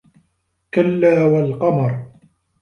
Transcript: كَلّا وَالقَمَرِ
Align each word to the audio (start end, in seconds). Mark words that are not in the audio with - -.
كَلّا 0.73 1.23
وَالقَمَرِ 1.23 2.05